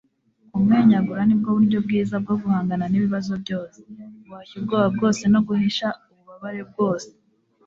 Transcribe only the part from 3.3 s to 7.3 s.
byose, guhashya ubwoba bwose no guhisha ububabare bwose